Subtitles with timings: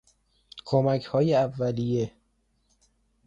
[0.65, 2.11] کمکهای اولیه